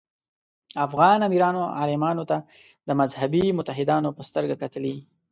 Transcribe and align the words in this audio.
افغان 0.85 1.19
امیرانو 1.27 1.61
عالمانو 1.79 2.23
ته 2.29 2.37
د 2.87 2.89
مذهبي 2.99 3.45
متحدانو 3.57 4.09
په 4.17 4.21
سترګه 4.29 4.55
کتلي. 4.63 4.95